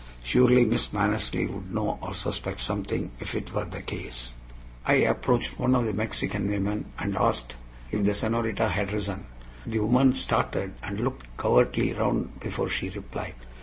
Surely 0.23 0.65
Miss 0.65 0.91
Mannersley 0.93 1.45
would 1.47 1.71
know 1.71 1.99
or 2.01 2.15
suspect 2.15 2.59
something, 2.59 3.11
if 3.19 3.35
it 3.35 3.53
were 3.53 3.65
the 3.65 3.83
case. 3.83 4.33
I 4.83 4.93
approached 4.95 5.59
one 5.59 5.75
of 5.75 5.85
the 5.85 5.93
Mexican 5.93 6.49
women 6.49 6.91
and 6.97 7.15
asked 7.15 7.53
if 7.91 8.03
the 8.03 8.15
senorita 8.15 8.67
had 8.69 8.91
risen. 8.91 9.25
The 9.67 9.77
woman 9.81 10.13
started, 10.13 10.73
and 10.81 11.01
looked 11.01 11.27
covertly 11.37 11.93
round 11.93 12.39
before 12.39 12.67
she 12.69 12.89
replied. 12.89 13.35